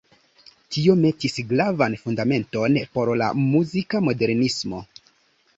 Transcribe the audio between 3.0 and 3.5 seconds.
la